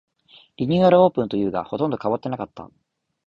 [0.57, 2.71] リニューアルオープンというが、ほとんど変わってなかった